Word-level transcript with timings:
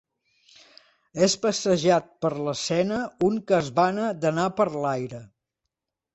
És 1.27 1.35
passejat 1.43 2.07
per 2.27 2.31
l'escena 2.47 2.99
un 3.29 3.37
que 3.53 3.59
es 3.59 3.71
vana 3.83 4.09
d'anar 4.25 4.49
per 4.63 4.69
l'aire. 4.81 5.23